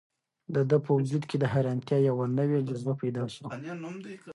د 0.53 0.55
ده 0.69 0.77
په 0.85 0.89
وجود 0.97 1.23
کې 1.29 1.37
د 1.39 1.45
حیرانتیا 1.53 1.97
یوه 2.09 2.25
نوې 2.39 2.59
جذبه 2.67 2.93
پیدا 3.01 3.23
شوه. 3.33 3.49